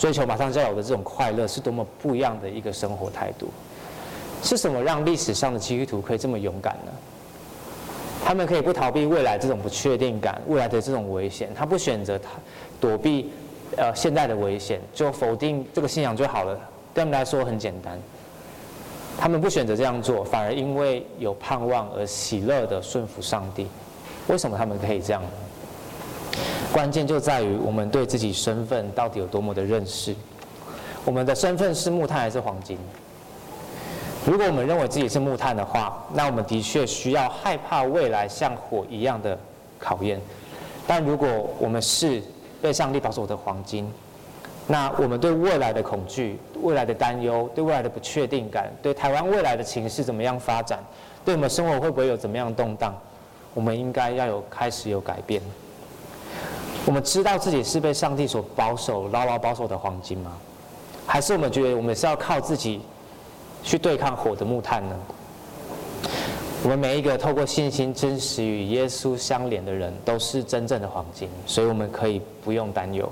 [0.02, 3.48] 追求马上就要有的这种快乐，是多么不一样的一个生活态度。
[4.42, 6.90] 是什么让历史上的基督徒可以这么勇敢呢？
[8.24, 12.30] 他们可以不逃避未来这种不确定感，未来的这种危险，他不选择他
[12.80, 13.30] 躲避
[13.76, 16.58] 呃现在的危险，就否定这个信仰就好了。
[16.92, 17.96] 对他们来说很简单，
[19.16, 23.68] 他们不选择这样做，反而因为有盼望而喜乐的顺服上帝。
[24.26, 25.22] 为什么他们可以这样？
[26.72, 30.16] 关键就在于我们对自己身份到底有多么的认识。
[31.04, 32.78] 我们的身份是木炭还是黄金？
[34.24, 39.38] 如果我们认为自己是木炭的话，那我们的确需要害怕未来像火一样的
[39.78, 40.18] 考验。
[40.86, 42.22] 但如果我们是
[42.62, 43.92] 被上帝保守的黄金，
[44.66, 50.78] 那我们对未来的恐惧、未来的担忧、对未来的不确定感、对台湾未来的情势怎么样发展、
[51.22, 52.94] 对我们生活会不会有怎么样动荡，
[53.52, 55.42] 我们应该要有开始有改变。
[56.84, 60.32] 我们知道自己是被上帝所保守、牢牢保守的黄金吗？
[61.06, 62.80] 还是我们觉得我们是要靠自己？
[63.64, 64.96] 去对抗火的木炭呢？
[66.64, 73.08] 我们每一个透过信心真实与耶稣相连的人，都是真正的黄金，所以我们可以不用担忧。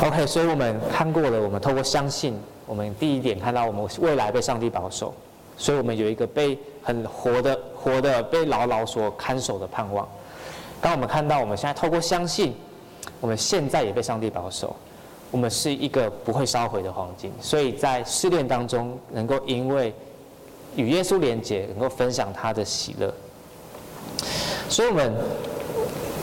[0.00, 5.12] OK，所以我们看过了，我们透过相信，我们第一点看到我们未来被上帝保守，
[5.56, 10.08] 所以我们有一个被很活的、活的被牢牢所看守的盼望。
[10.80, 12.54] 当我们看到我们现在透过相信，
[13.20, 14.74] 我们现在也被上帝保守。
[15.30, 19.94] 我们是一个不会烧毁的黄金，所以在试炼当中，能够因为
[20.74, 23.14] 与耶稣连结，能够分享他的喜乐。
[24.68, 25.14] 所以，我们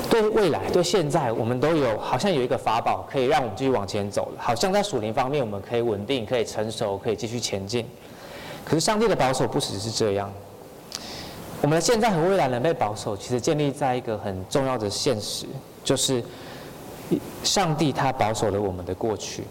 [0.09, 4.41] 对未来、对现在，我们都有好像有一个法宝，可以让我们继续往前走了。
[4.41, 7.85] 好像在属灵方面，我们可以稳定、可以成熟、可以继续前进。
[8.65, 10.29] 可是，上帝的保守不只是这样。
[11.61, 15.45] 我们的现在和未来能被保守，其实建立在一个很重要的现实，
[15.83, 16.23] 就是。
[17.41, 19.45] 上帝他保守了我们的过去，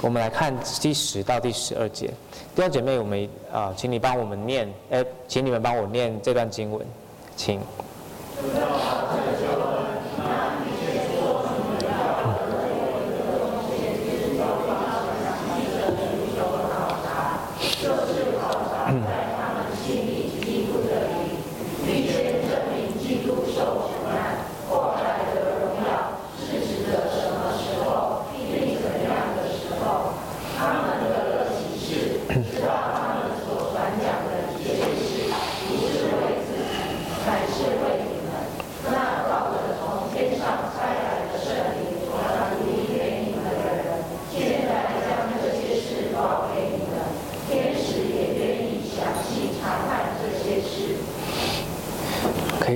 [0.00, 2.12] 我们来看第十到第十二节。
[2.56, 6.84] 第二姐妹，我们啊、请你帮我们念，哎，请你们帮我念这段经文，
[7.36, 7.60] 请。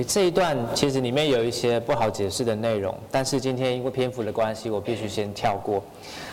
[0.01, 5.83] 这一段其实里面有一些不好解释的内容，但是今天因为篇幅的关系，我必须先跳过。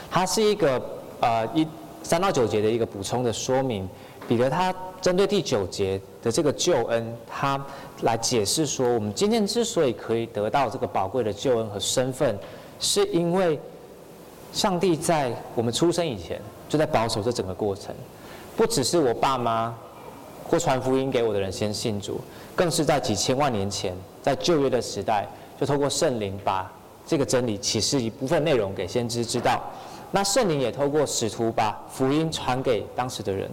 [0.08, 0.80] 它是一个
[1.20, 1.66] 呃一
[2.04, 3.88] 三到九节的一个补充的说明。
[4.28, 7.60] 彼得他针对第九节的这个救恩，他
[8.02, 12.38] 来解释说，我们今天之所以可以得到这个宝贵的救恩和身份，
[12.78, 13.58] 是因为
[14.52, 17.92] 上帝在我们出生以前就在保守这整个过程，
[18.56, 19.76] 不只是我爸妈
[20.50, 22.20] 或传福音给我的人先信主，
[22.56, 25.24] 更是在几千万年前，在旧约的时代，
[25.60, 26.68] 就透过圣灵把
[27.06, 29.62] 这个真理启示一部分内容给先知知道。
[30.10, 33.48] 那圣灵也透过使徒把福音传给当时的人，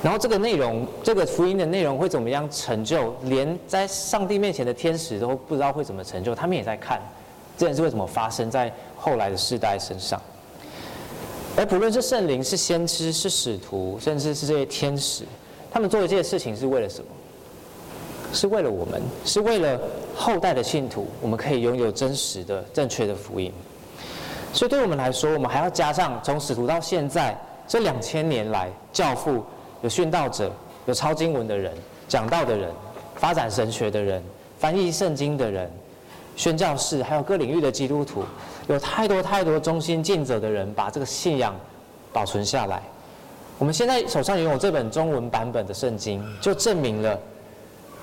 [0.00, 3.12] 然后这个内容，这个福音的内容会怎么样成就？
[3.24, 7.02] 连在上帝面前的天使都不知道会怎么成就，他们也在看
[7.56, 10.22] 这件事为什么发生在后来的世代身上。
[11.56, 15.24] 而不论是圣灵、是先知、是使徒，甚至是这些天使，
[15.70, 17.06] 他们做的这些事情是为了什么？
[18.30, 19.80] 是为了我们，是为了
[20.14, 23.50] 后代的信徒，我们可以拥有真实的、正确的福音。
[24.52, 27.34] 所以，对我们来说，我们还要加上从使徒到现在
[27.66, 29.42] 这两千年来，教父、
[29.80, 30.52] 有殉道者、
[30.84, 31.72] 有抄经文的人、
[32.06, 32.70] 讲道的人、
[33.14, 34.22] 发展神学的人、
[34.58, 35.70] 翻译圣经的人、
[36.36, 38.24] 宣教士，还有各领域的基督徒，
[38.68, 41.54] 有太多太多忠心尽责的人，把这个信仰
[42.12, 42.82] 保存下来。
[43.58, 47.18] 我们现在手上拥有这本中文版本的圣经，就证明了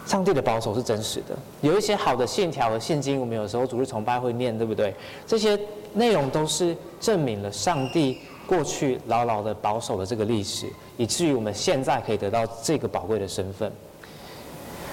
[0.06, 1.36] 上帝的保守是真实的。
[1.62, 4.94] 有一些好的线条和信经，我们有时候主日崇拜会念，对不对？
[5.26, 5.60] 这些。
[5.98, 13.72] 内容都是证明了上帝过去牢牢的保守了这个历史，以至于我们现在可以得到这个宝贵的身份。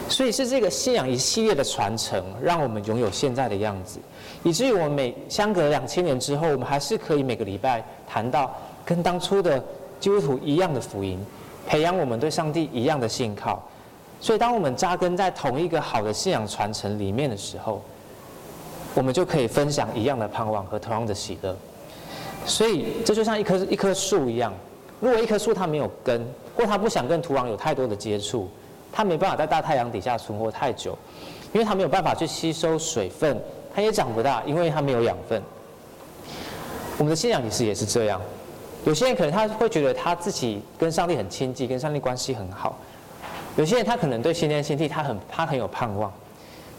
[0.09, 3.98] 所以是这个信仰一系列的传承，让我们拥有现在的样子，
[4.44, 9.61] 以至于我们每相隔两千年之后，我们还是可以每个礼拜谈到跟当初的
[10.02, 11.24] 基督徒一样的福音，
[11.64, 13.62] 培养我们对上帝一样的信靠。
[14.20, 17.80] 所以当我们扎根在同一个好的信仰传承里面的时候，
[18.94, 21.56] 我们就可以分享一样的盼望和同样的喜乐，
[22.44, 24.52] 所以这就像一棵一棵树一样，
[24.98, 28.48] 如果一棵树它没有根，或它不想跟土壤有太多的接触，
[28.90, 30.98] 它没办法在大太阳底下存活太久，
[31.52, 33.40] 因为它没有办法去吸收水分，
[33.72, 35.40] 它也长不大，因为它没有养分。
[36.98, 38.20] 我们的信仰其实也是这样，
[38.84, 42.78] 有些人可能他会觉得他自己跟上帝很亲近，跟上帝关系很好，
[43.56, 46.12] 有些人他可能对新天新地他很他很有盼望，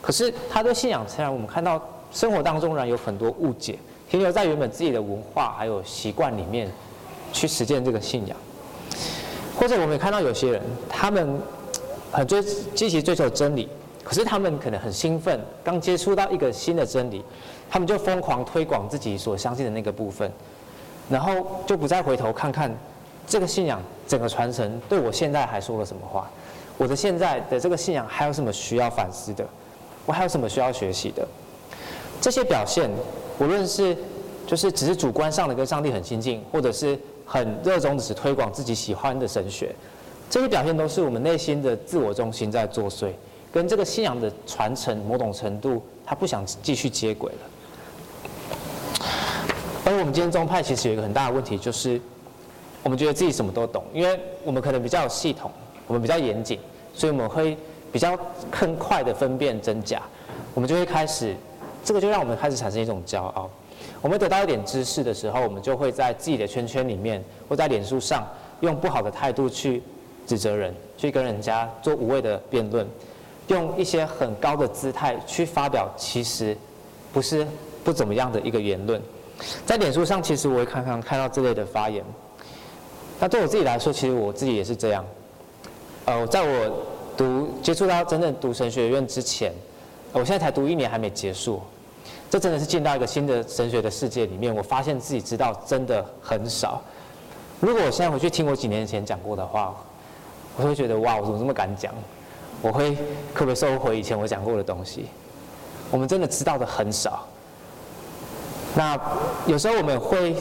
[0.01, 1.81] 可是他对信仰虽然我们看到。
[2.13, 3.75] 生活当中仍然有很多误解，
[4.07, 6.71] 停留在原本自己的文化还有习惯里面
[7.31, 8.37] 去实践这个信仰，
[9.59, 11.41] 或者我们也看到有些人，他们
[12.11, 12.39] 很追
[12.75, 13.67] 积极追求真理，
[14.03, 17.25] 可是他们可能很兴奋，刚接触到一个新的真理，
[17.67, 20.31] 他们就疯狂推广自己所相信的那个部分，
[21.09, 22.71] 然后就不再回头看看
[23.27, 26.29] 这个信仰整个传承对我现在还说了什么话，
[26.77, 29.45] 我的现在的这个信仰还有什么需要反思的，
[30.05, 31.27] 我还有什么需要学习的。
[32.19, 32.89] 这些表现，
[33.39, 33.95] 无论是
[34.47, 39.75] 就是只是主观上的跟上帝很亲近，或者是很热衷只是推广自己喜欢的神学，
[40.29, 43.11] 这些表现都是我们内心的自我中心在作祟，
[43.51, 47.39] 跟这个信仰的传承某种程度，他不想继续接轨了。
[49.83, 51.99] 但是我们今天宗派其实有一个很大的问题，就是
[52.81, 55.51] 我们觉得自己什么都懂，因为我们可能比较系统，
[55.87, 56.57] 我们比较严谨，
[56.93, 57.57] 所以我们会
[57.91, 58.17] 比较
[58.49, 60.01] 更快的分辨真假，
[60.53, 61.35] 我们就会开始。
[61.83, 63.49] 这个就让我们开始产生一种骄傲。
[64.01, 68.25] 我们得到一点知识的时候，我们就会在自己的圈圈里面，或在脸书上，
[68.61, 69.83] 用不好的态度去
[70.25, 72.87] 指责人，去跟人家做无谓的辩论，
[73.47, 76.57] 用一些很高的姿态去发表其实
[77.11, 77.45] 不是
[77.83, 79.01] 不怎么样的一个言论。
[79.65, 82.03] 在脸书上，其实我会看看看到这类的发言。
[83.19, 85.05] 那对我自己来说，其实我自己也是这样。
[86.05, 89.53] 呃，在我读接触到真正读神学院之前，
[90.11, 91.61] 我现在才读一年，还没结束。
[92.29, 96.81] 这真的是进到一个新的神学的世界里面，我发现自己知道真的很少。
[97.59, 99.75] 如果我现在回去听我几年前讲过的话，
[100.57, 101.93] 我会觉得哇，我怎么这么敢讲？
[102.61, 102.97] 我会
[103.35, 105.05] 特别收回以前我讲过的东西？
[105.91, 107.25] 我们真的知道的很少。
[108.75, 108.99] 那
[109.45, 110.35] 有时候我们会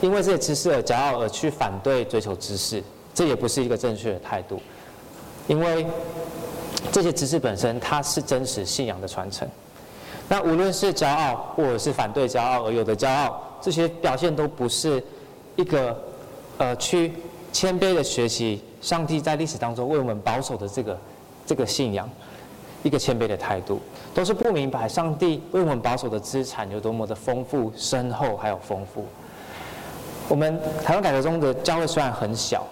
[0.00, 2.82] 因为这些知识而骄傲，而去反对追求知识，
[3.14, 4.60] 这也不是一个正确的态度。
[5.46, 5.86] 因为
[6.92, 9.48] 这些知识本身，它是真实信仰的传承。
[10.28, 15.02] 那无论是骄傲，或者是反对骄傲而有的骄傲，这些表现都不是
[15.56, 15.96] 一个
[16.58, 17.12] 呃去
[17.52, 20.98] 谦卑的学习上帝在历史当中为我们保守的这个
[21.44, 22.08] 这个信仰，
[22.82, 23.80] 一个谦卑的态度，
[24.14, 29.04] 都是不明白上帝为我们保守的资产有多么的丰富、深厚还有丰富。
[30.28, 32.66] 我们台湾改革中的教会虽然很小，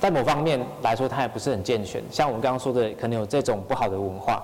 [0.00, 4.42] 在某方面来说它也不是很健全，像我们刚刚说的，可能有这种不好的文化。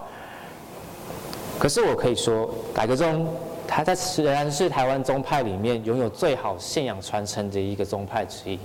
[1.58, 3.26] 可是我可以说，改革中，
[3.66, 8.58] 它在仍然是台湾宗派里面拥有最好信仰传承的一个宗派之一。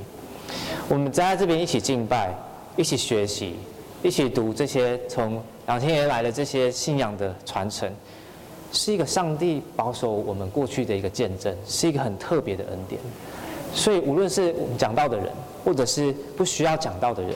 [0.89, 2.33] 我们在这边一起敬拜，
[2.75, 3.55] 一起学习，
[4.03, 7.89] 一起读这些从两千年来的这些信仰的传承，
[8.71, 12.99] 是一个上帝保守我们过去的一个见证，是一个很特别的恩典。
[13.73, 15.27] 所以，无论是我们讲道的人，
[15.63, 17.33] 或者是不需要讲道的人，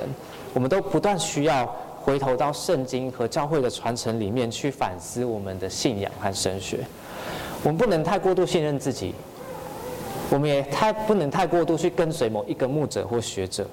[0.53, 1.65] 我们都不断需要
[2.01, 6.85] 回头到圣经和教会的传承里面去反思我们的信仰和神学。
[7.63, 9.15] 我们不能太过度信任自己，
[10.29, 13.67] 我们也太不能太过度去跟随某一个牧者或学者，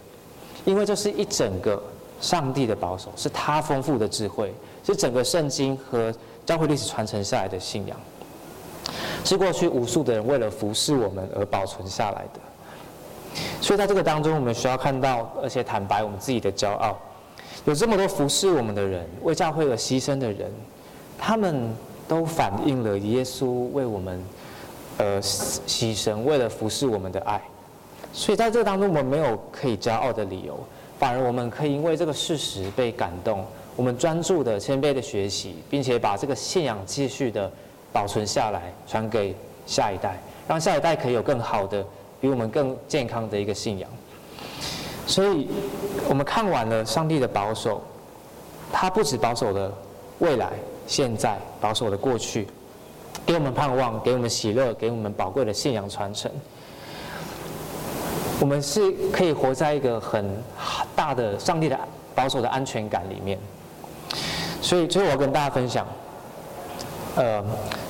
[0.65, 1.83] 因为这是一整个
[2.25, 4.51] 上帝的保守，是他丰富的智慧，
[4.83, 6.11] 是整个圣经和
[6.47, 7.95] 教会历史传承下来的信仰，
[9.25, 12.41] 是过去无数的人为了服侍我们而保存下来的。
[13.61, 16.97] 所以在这个当中，我们需要看到，而且坦白我们自己的骄傲。
[17.67, 20.51] 有这么多服侍我们的人，为教会而牺牲的人，
[21.19, 21.75] 他们
[22.09, 24.25] 都反映了耶稣为我们
[24.97, 27.39] 而牺牲，为了服侍我们的爱。
[28.15, 30.59] 所以在这当中，我们没有可以骄傲的理由，
[31.05, 33.45] 反而我们可以因为这个事实被感动。
[33.77, 37.53] 我们专注的、谦卑的学习，并且把这个信仰继续的
[37.93, 39.37] 保存下来，传给
[39.67, 41.85] 下一代，让下一代可以有更好的。
[42.23, 43.91] 比我们更健康的一个信仰，
[45.07, 45.47] 所以
[46.09, 47.83] 我们看完了上帝的保守，
[48.73, 49.71] 他不止保守了
[50.21, 50.53] 未来、
[50.87, 52.49] 现在，保守了过去，
[53.27, 56.33] 给我们盼望，给我们喜乐，给我们宝贵的信仰传承。
[58.41, 60.29] 我们是可以活在一个很
[61.05, 61.79] 大的上帝的
[62.15, 63.39] 保守的安全感里面。
[64.63, 65.87] 所以，最后我要跟大家分享，
[67.17, 67.45] 呃，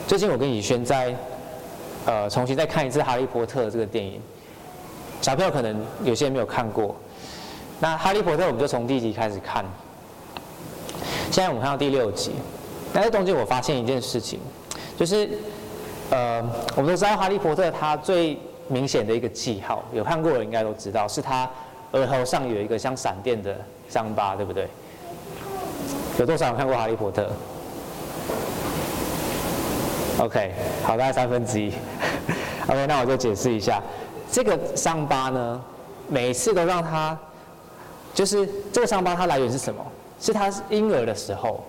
[0.09, 1.15] 最近我跟宇轩在。
[2.07, 4.21] 呃，重新再看一次《哈利波特》这个电影，
[5.23, 6.95] 小朋友可能有些人没有看过。
[7.81, 9.65] 那《哈利波特》我们就从第一集开始看，
[11.31, 12.33] 现在我们看到第六集。
[12.93, 14.39] 但是中间我发现一件事情，
[14.99, 15.31] 就是
[16.11, 16.43] 呃，
[16.77, 18.39] 我们都知道《哈利波特》它最
[18.69, 21.51] 明显的一个记号，有看过的应该都知道，是他
[21.95, 23.57] 额头上有一个像闪电的
[23.89, 24.69] 伤疤，对不对？
[26.19, 27.31] 有多少人看过《哈利波特》
[30.25, 31.73] ？OK，好，大概三分之一。
[32.69, 33.81] OK，那我就解释一下，
[34.31, 35.61] 这个伤疤呢，
[36.09, 37.17] 每次都让他，
[38.13, 39.85] 就是这个伤疤它来源是什么？
[40.21, 41.63] 是他是婴儿的时候，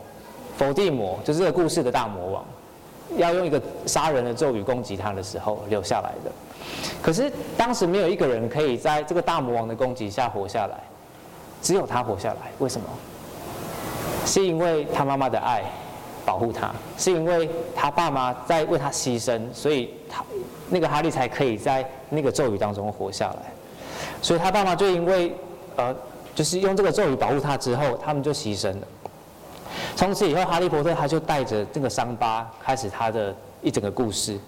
[0.57, 2.45] 伏地魔就是这个故事的大魔王，
[3.17, 6.31] 要用一个杀人的咒语攻击他的时候留下来的。
[7.01, 10.79] 可是当时没有一个人可以在这个大魔王的攻击下活下来，
[11.61, 12.51] 只有他活下来。
[12.59, 12.87] 为什么？
[14.25, 15.63] 是因为他妈妈的爱。
[16.25, 20.25] 保护他，是因为他爸妈在为他牺牲，所以他
[20.69, 23.53] 那个哈利才可以在那个咒语当中活下来。
[24.23, 25.31] 所以他爸妈就因为
[25.75, 25.95] 呃，
[26.33, 28.87] 就是用这个咒语保护他之后，他们就牺牲了。
[29.95, 34.39] 从此以后，哈利波特他就带着这个伤疤开始他的一整个故事。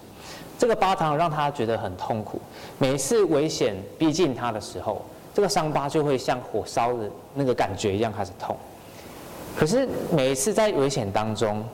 [0.58, 2.40] 这个疤疼让他觉得很痛苦，
[2.78, 5.00] 每一次危险逼近他的时候，
[5.32, 8.56] 这个伤疤就会像火烧的那个感觉一样开始痛。
[9.56, 11.64] 可是每一次在危险当中，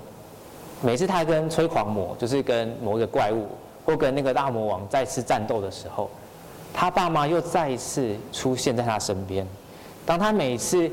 [0.83, 3.47] 每次他跟催狂魔，就是跟某一个怪物，
[3.87, 6.11] 或跟那个大魔王再次战斗的时候，
[6.75, 9.47] 他爸妈又再一次出现在他身边。
[10.05, 10.91] 当他每一次，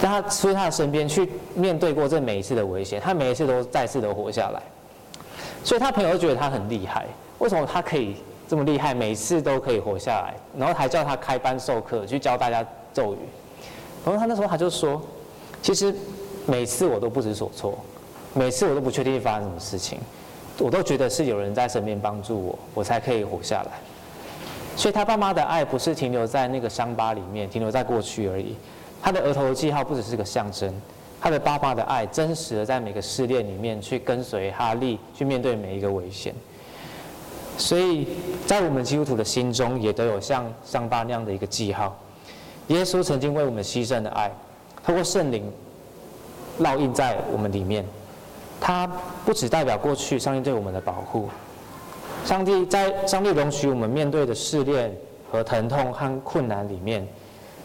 [0.00, 4.62] 当他出他的身边去面对过这每一次的危险，他每一次都再次的活下来。
[5.62, 7.06] 所以他朋友都觉得他很厉害，
[7.38, 8.16] 为什么他可以
[8.48, 13.18] 这么厉害，每次都可以活下来，然后还叫他开班授课去教大家咒语。
[14.04, 15.00] 然后他那时候他就说。
[15.60, 15.92] 其实
[16.46, 17.76] 每次我都不知所措，
[18.32, 19.98] 每次我都不确定发生什么事情，
[20.58, 23.72] 我都觉得是有人在身边帮助我，我才可以活下来。
[24.76, 28.54] 所以他爸妈的爱不是停留在那个伤疤里面，停留在过去而已。
[29.02, 30.72] 他的额头的记号不只是个象征，
[31.20, 36.34] 他的爸爸的爱真实的在每个试炼里面去跟随哈利，去面对每一个危险。
[37.56, 38.06] 所以
[38.46, 41.96] 在我们基督徒的心中，也都有像伤疤那样的一个记号。
[42.68, 44.30] 耶稣曾经为我们牺牲的爱。
[44.84, 45.50] 透过圣灵
[46.60, 47.84] 烙印在我们里面，
[48.60, 48.86] 它
[49.24, 51.28] 不只代表过去上帝对我们的保护，
[52.24, 54.96] 上帝在上帝容许我们面对的试炼
[55.30, 57.06] 和疼痛和困难里面，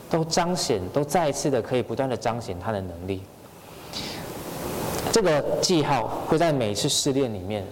[0.09, 3.21] 都彰显，都再一次的可以不断的彰显他的能力。
[5.13, 7.63] 这个记号会在每一次试炼里面，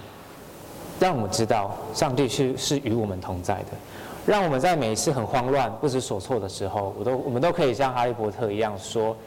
[1.00, 3.72] 让我们知道上帝是是与我们同在的，
[4.28, 9.18] 让我们在每一次很慌乱、不知所措的时候，我都我们都可以像哈利波特一样说。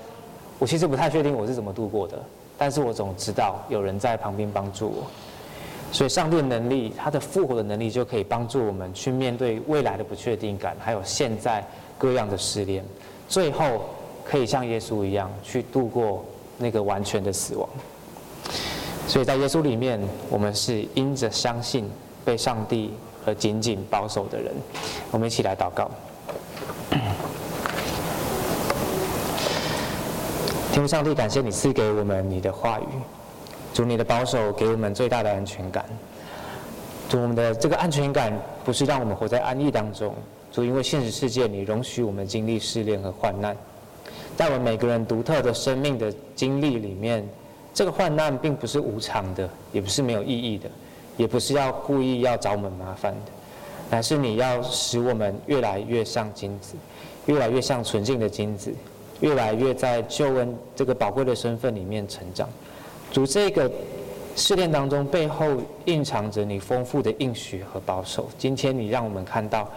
[0.60, 2.16] 我其实不太确定我是怎么度过的，
[2.56, 5.10] 但是我总知道有人在旁边帮助我，
[5.90, 11.66] 所以上帝的能力，他的复活的能力就可以帮助我们去面对未来的不确定感，还有现在
[11.98, 12.84] 各样的试炼，
[13.28, 13.80] 最后
[14.24, 16.24] 可以像耶稣一样去度过
[16.56, 17.68] 那个完全的死亡。
[19.06, 21.88] 所以在耶稣里面，我们是因着相信
[22.24, 22.92] 被上帝
[23.24, 24.52] 而紧紧保守的人。
[25.10, 25.90] 我们一起来祷告。
[30.72, 32.84] 天父上帝，感谢你赐给我们你的话语，
[33.72, 35.84] 主你的保守给我们最大的安全感。
[37.08, 38.32] 主我们的这个安全感
[38.64, 40.12] 不是让我们活在安逸当中，
[40.50, 43.56] 主因为现实世界你容许我们经历试炼和患难，
[44.36, 47.24] 在我们每个人独特的生命的经历里面，
[47.74, 50.70] 这个患难并不是无常的，也不是没有意义的，
[51.18, 53.32] 也不是要故意要找我们麻烦的，
[53.90, 56.76] 乃是你要使我们越来越像金子，
[57.26, 58.72] 越来越像纯净的金子。
[59.20, 62.48] 越来越在救恩这个宝贵的身份里面成长，
[63.12, 63.70] 主这个
[64.34, 65.46] 试炼当中背后
[65.84, 68.28] 蕴藏着你丰富的应许和保守。
[68.36, 69.70] 今天你让我们看到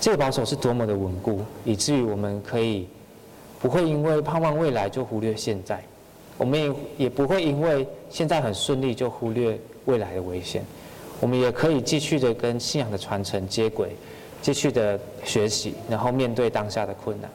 [0.00, 2.88] 这个保守是多么的稳固，以至于我们可以
[3.60, 5.82] 不会因为盼望未来就忽略现在，
[6.38, 10.64] 我们也也不会因为现在很顺利就忽略未来的危险。
[11.20, 13.96] 我们也可以继续的跟信仰的传承接轨，
[14.42, 17.30] 继续的学习，然后面对当下的困难。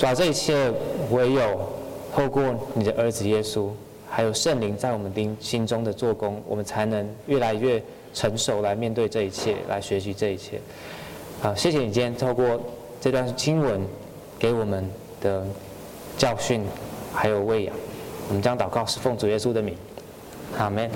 [0.00, 0.72] 把这一切
[1.10, 1.68] 唯有
[2.14, 3.68] 透过你的儿子耶稣，
[4.08, 7.82] 还有圣灵在我们心心中的做工，我们才能越来越
[8.14, 10.60] 成熟来面对这一切，来学习这一切。
[11.40, 12.60] 好，谢谢你今天透过
[13.00, 13.80] 这段经文
[14.38, 14.88] 给我们
[15.20, 15.44] 的
[16.16, 16.64] 教训，
[17.12, 17.74] 还有喂养。
[18.28, 19.76] 我们将祷告是奉主耶稣的名，
[20.58, 20.90] 阿门。